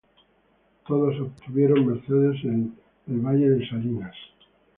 Todos 0.87 1.19
obtuvieron 1.21 1.85
mercedes 1.85 2.43
en 2.45 2.75
el 3.07 3.19
Valle 3.19 3.51
de 3.51 3.69
Salinas. 3.69 4.15